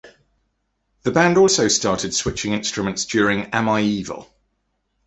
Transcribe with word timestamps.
The 1.03 1.11
band 1.11 1.37
also 1.37 1.67
started 1.67 2.15
switching 2.15 2.53
instruments 2.53 3.05
during 3.05 3.45
Am 3.53 3.69
I 3.69 3.81
Evil? 3.83 4.33